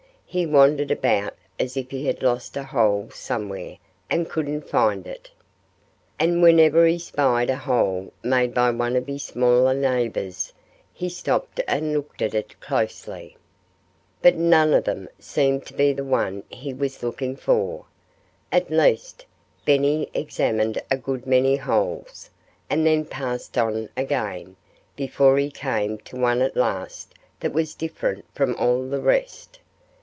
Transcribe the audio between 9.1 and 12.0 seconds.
smaller neighbors he stopped and